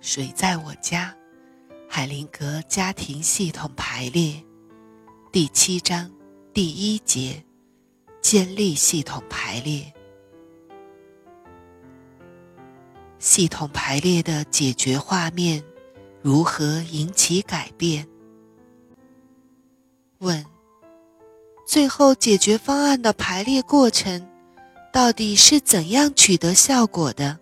[0.00, 1.14] 谁在我家？
[1.86, 4.42] 海灵格家庭系统排列，
[5.30, 6.10] 第七章
[6.54, 7.44] 第一节，
[8.22, 9.92] 建立系统排列。
[13.18, 15.62] 系统排列的解决画面
[16.22, 18.08] 如何引起改变？
[20.20, 20.42] 问：
[21.66, 24.26] 最后解决方案的排列过程
[24.90, 27.38] 到底是怎样取得效果的？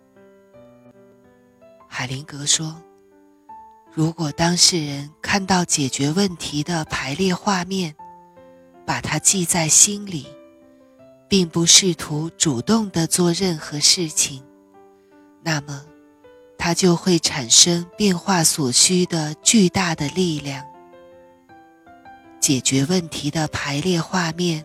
[1.91, 2.81] 海灵格说
[3.91, 7.93] ：“如果当事人看到解决问题的排列画面，
[8.85, 10.27] 把它记在心里，
[11.27, 14.41] 并不试图主动的做任何事情，
[15.43, 15.83] 那么，
[16.57, 20.63] 它就会产生变化所需的巨大的力量。
[22.39, 24.63] 解决问题的排列画面，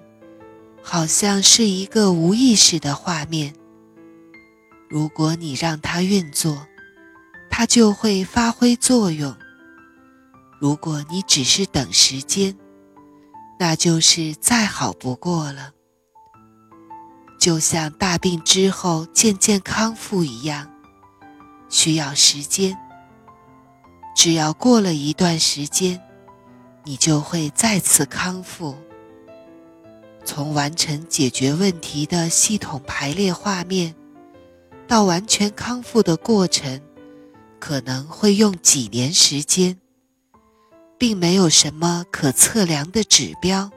[0.83, 3.55] 好像是一个无意识的画面。
[4.89, 6.67] 如果你让它运作，
[7.57, 9.33] 它就会发挥作用。
[10.61, 12.59] 如果你只是等时间，
[13.61, 15.71] 那就是再好不过了。
[17.39, 20.69] 就像大病之后渐渐康复一样，
[21.69, 22.77] 需要时间。
[24.17, 26.03] 只要过了一段时间，
[26.83, 28.77] 你就会再次康复。
[30.25, 33.95] 从完成解决问题的系统排列画面，
[34.89, 36.81] 到完全康复的过程。
[37.67, 39.81] 可能会用几年时间，
[40.99, 43.71] 并没有什么可测量的指标，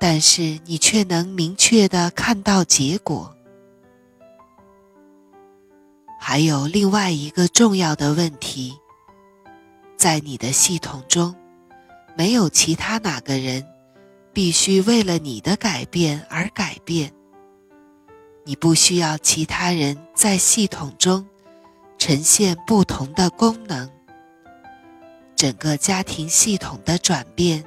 [0.00, 3.36] 但是你却能明确的看到结果。
[6.18, 8.74] 还有另外一个重要的问题，
[9.98, 11.36] 在你的系统中，
[12.16, 13.66] 没有其他哪个人
[14.32, 17.12] 必须为了你的改变而改变。
[18.46, 21.28] 你不需要其他人在系统中。
[21.98, 23.90] 呈现不同的功能。
[25.36, 27.64] 整个家庭系统的转变，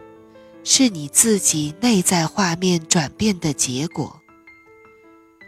[0.64, 4.20] 是你自己内在画面转变的结果。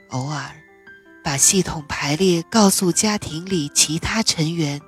[0.10, 0.52] 偶尔，
[1.24, 4.80] 把系统排列告诉家庭里其他成员，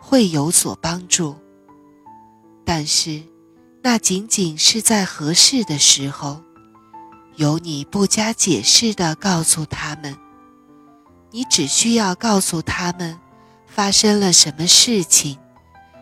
[0.00, 1.34] 会有所帮助。
[2.64, 3.22] 但是，
[3.82, 6.42] 那仅仅是在合适的时候，
[7.36, 10.16] 由你不加解释的告诉他们。
[11.30, 13.18] 你只需要告诉他们。
[13.76, 15.38] 发生了什么事情，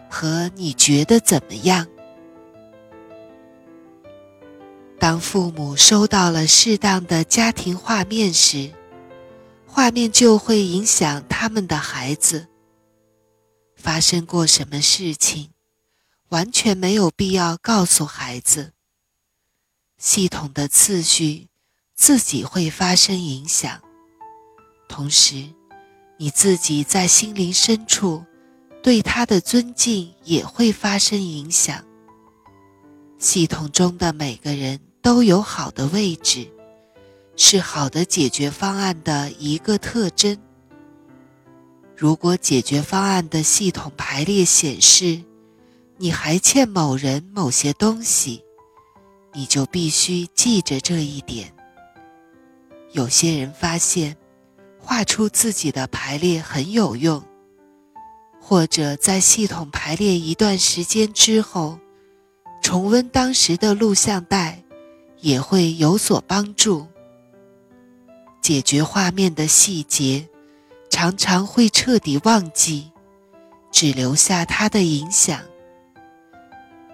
[0.09, 1.85] 和你觉得怎么样？
[5.01, 8.73] 当父母收到了适当的家庭画面时，
[9.67, 12.47] 画面就会影响他们的孩子。
[13.75, 15.51] 发生过什么事情，
[16.29, 18.73] 完全没有必要告诉孩子。
[19.99, 21.49] 系统的次序
[21.97, 23.81] 自己会发生影响，
[24.89, 25.49] 同时。
[26.17, 28.25] 你自己在心灵深处
[28.83, 31.85] 对他的尊敬也会发生影响。
[33.19, 36.47] 系统中的每个人都有好的位置，
[37.37, 40.39] 是好的解决方案的一个特征。
[41.97, 45.23] 如果解决方案的系统排列显示
[45.97, 48.45] 你还欠某人某些东西，
[49.33, 51.53] 你就必须记着这一点。
[52.93, 54.17] 有些人发现。
[54.85, 57.25] 画出自己的排列很有用，
[58.39, 61.79] 或者在系统排列一段时间之后，
[62.63, 64.63] 重温当时的录像带
[65.21, 66.87] 也会有所帮助。
[68.43, 70.29] 解决画面的细节，
[70.91, 72.93] 常常会彻底忘记，
[73.73, 75.41] 只留下它的影响。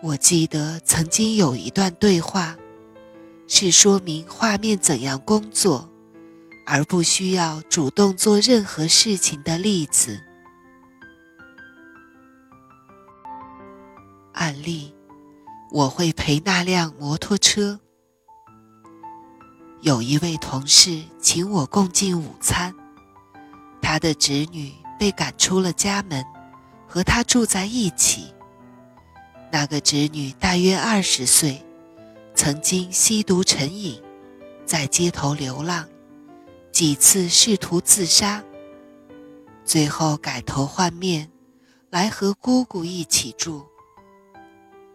[0.01, 2.57] 我记得曾经有一段对话，
[3.49, 5.90] 是说明画面怎样工作。
[6.73, 10.23] 而不需要主动做任何事情的例子。
[14.35, 14.95] 案例：
[15.73, 17.81] 我会陪那辆摩托车。
[19.81, 22.73] 有一位同事请我共进午餐，
[23.83, 26.25] 他的侄女被赶出了家门，
[26.87, 28.33] 和他住在一起。
[29.51, 31.67] 那个侄女大约二十岁，
[32.37, 34.01] 曾经吸毒成瘾，
[34.65, 35.85] 在街头流浪。
[36.81, 38.43] 几次试图自杀，
[39.67, 41.31] 最后改头换面，
[41.91, 43.67] 来和姑姑一起住。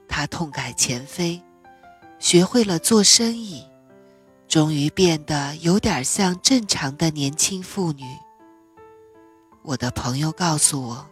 [0.07, 1.39] 她痛改前非，
[2.17, 3.63] 学会了做生意，
[4.47, 8.03] 终于变得有点像正常的年轻妇女。
[9.61, 11.07] 我的朋友告诉我，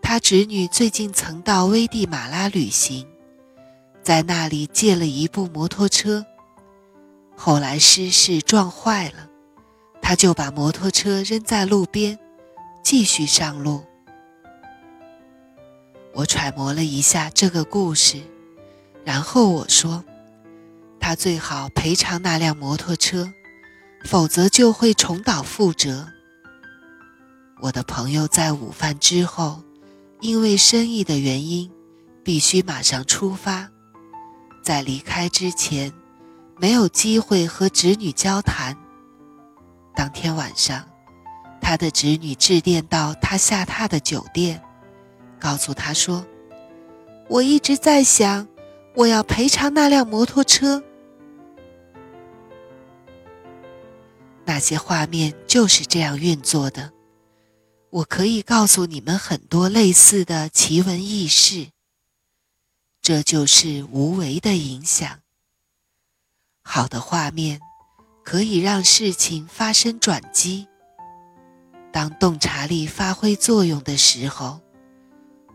[0.00, 3.04] 他侄女最近曾到危地马拉旅行，
[4.04, 6.24] 在那里借了一部摩托车，
[7.34, 9.26] 后来失事撞坏了。
[10.10, 12.18] 他就把摩托车扔在路边，
[12.82, 13.84] 继续上路。
[16.12, 18.20] 我揣摩了一下这个故事，
[19.04, 20.04] 然后我说
[20.98, 23.32] ：“他最好赔偿那辆摩托车，
[24.04, 26.08] 否则就会重蹈覆辙。”
[27.62, 29.62] 我的朋友在午饭之后，
[30.18, 31.70] 因为生意的原因，
[32.24, 33.70] 必须马上出发，
[34.60, 35.92] 在离开之前，
[36.56, 38.76] 没有机会和侄女交谈。
[39.94, 40.88] 当天晚上，
[41.60, 44.62] 他的侄女致电到他下榻的酒店，
[45.38, 46.24] 告诉他说
[47.28, 48.46] ：“我一直在想，
[48.94, 50.82] 我要赔偿那辆摩托车。”
[54.44, 56.92] 那些画面就是这样运作的。
[57.90, 61.68] 我可以告诉你们很多类似的奇闻异事。
[63.02, 65.20] 这就是无为的影响。
[66.62, 67.60] 好的画面
[68.22, 70.66] 可以让事情发生转机。
[71.92, 74.60] 当洞察力发挥作用的时候，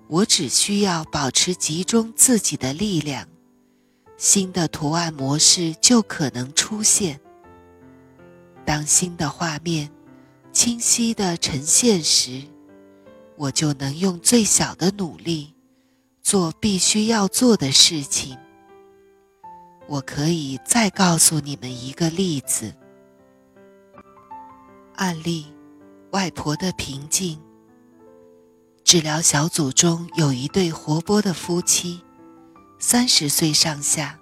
[0.07, 3.27] 我只需要保持集中自己的力量，
[4.17, 7.19] 新的图案模式就可能出现。
[8.65, 9.91] 当新的画面。
[10.51, 12.41] 清晰的呈现时，
[13.35, 15.53] 我就能用最小的努力
[16.23, 18.37] 做必须要做的事情。
[19.87, 22.73] 我可以再告诉你们一个例子
[24.95, 25.45] 案例：
[26.11, 27.39] 外婆的平静。
[28.83, 32.01] 治疗小组中有一对活泼的夫妻，
[32.79, 34.17] 三十岁上下，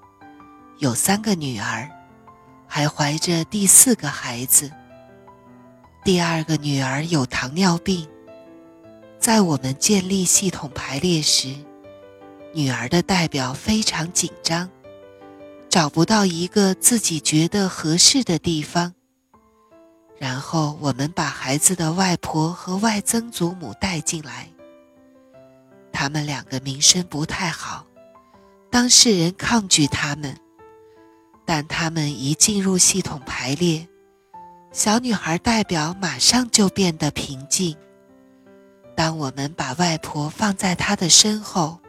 [0.79, 1.89] 有三个女儿，
[2.67, 4.71] 还怀着第四个孩子。
[6.03, 8.05] 第二个女儿有糖尿病，
[9.19, 11.55] 在我们建立系统排列时，
[12.53, 14.69] 女儿的代表非常紧张，
[15.73, 18.93] 找不到一个自己觉得合适的地方。
[20.19, 24.47] 然后我们把孩子的外婆和外曾祖母带进来，
[25.91, 27.87] 他们两个名声不太好，
[28.69, 30.37] 当事人抗拒他们，
[31.43, 33.87] 但他们一进入系统排列。
[34.71, 37.75] 小女孩代表马上就变得平静。
[38.95, 41.79] 当我们把外婆放在她的身后，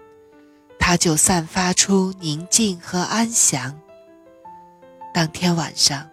[0.86, 3.74] 她就散发出宁静和安详。
[5.14, 6.06] 当天晚上，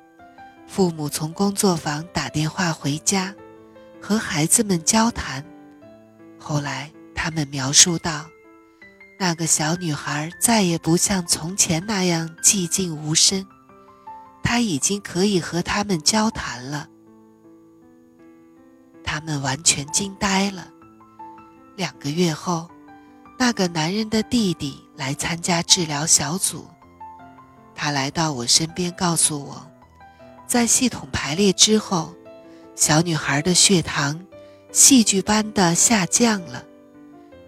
[0.66, 3.36] 父母从工作坊打电话回家，
[4.02, 5.46] 和孩子们交谈。
[6.40, 8.26] 后来，他们描述道
[9.20, 13.46] ：“那个小女孩再也不像从前那样寂静无声。”
[14.42, 16.88] 她已经可以和他们交谈了，
[19.04, 20.70] 他们完全惊呆了。
[21.76, 22.72] 两个月后，
[23.42, 26.68] 那个男人的弟弟来参加治疗小组，
[27.74, 29.68] 他来到我身边，告诉我，
[30.46, 32.14] 在系统排列之后，
[32.76, 34.24] 小女孩的血糖
[34.72, 36.64] 戏剧般的下降了，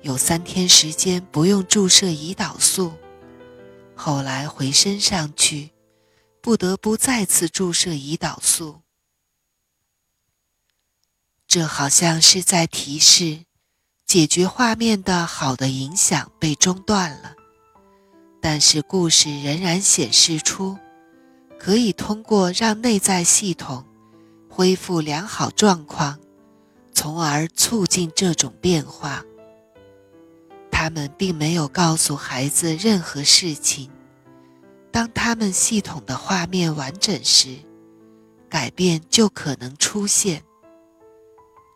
[0.02, 2.94] 有三天时间不用注射胰岛素，
[3.94, 5.70] 后来回身上去。
[6.42, 8.82] 不得不再次注射胰岛素，
[11.48, 13.46] 这好像是在提示，
[14.14, 17.34] 解决画面的好的影响被中断了。
[18.40, 20.78] 但是故事仍然显示出，
[21.58, 23.84] 可以通过让内在系统
[24.48, 26.20] 恢复良好状况，
[26.94, 29.26] 从而促进这种变化。
[30.70, 33.90] 他们并没有告诉孩子任何事情。
[34.92, 37.58] 当他们系统的画面完整时，
[38.48, 40.44] 改变就可能出现。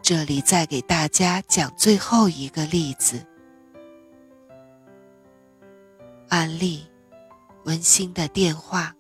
[0.08, 3.22] 这里再给大家讲最后一个例子
[6.30, 6.88] 案例：
[7.66, 8.96] 温馨的电话。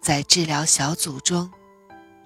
[0.00, 1.50] 在治疗小组中，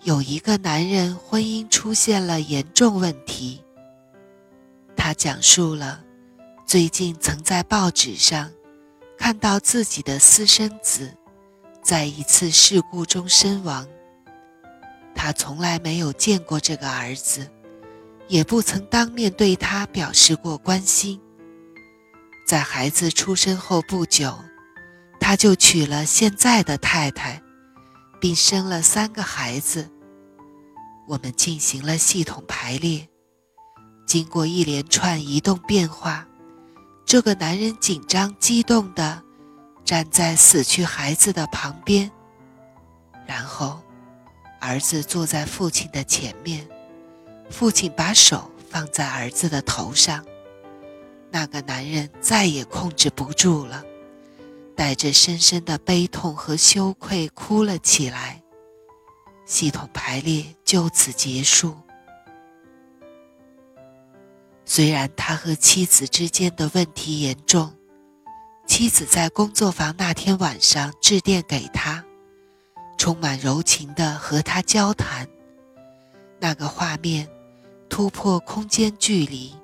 [0.03, 3.65] 有一个男人婚姻出现了严重问题。
[4.97, 6.05] 他讲述了
[6.65, 8.49] 最近曾在报纸上。
[9.19, 11.13] 看到自己的私生子
[11.83, 13.85] 在一次事故中身亡，
[15.25, 17.51] 他从来没有见过这个儿子，
[18.29, 21.19] 也不曾当面对他表示过关心。
[22.47, 24.39] 在孩子出生后不久，
[25.19, 27.41] 他就娶了现在的太太，
[28.21, 29.91] 并生了三个孩子。
[31.09, 33.09] 我们进行了系统排列，
[34.07, 36.29] 经过一连串移动变化。
[37.07, 39.23] 这个男人紧张激动地
[39.87, 42.11] 站在死去孩子的旁边，
[43.27, 43.81] 然后
[44.61, 46.67] 儿子坐在父亲的前面，
[47.51, 50.25] 父亲把手放在儿子的头上。
[51.31, 53.85] 那个男人再也控制不住了，
[54.77, 58.41] 带着深深的悲痛和羞愧哭了起来。
[59.45, 61.77] 系统排列就此结束。
[64.65, 67.71] 虽然他和妻子之间的问题严重，
[68.67, 71.94] 妻子在工作房那天晚上致电给他，
[72.97, 75.29] 充满柔情的和他交谈。
[76.41, 77.29] 那个画面
[77.89, 79.55] 突破空间距离，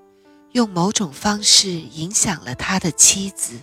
[0.52, 3.60] 用某种方式影响了他的妻子。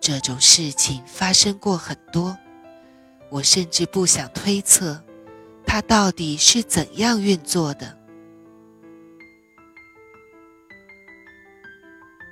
[0.00, 2.38] 这种事情发生过很多，
[3.30, 5.02] 我甚至不想推测，
[5.66, 7.97] 他到底是怎样运作的。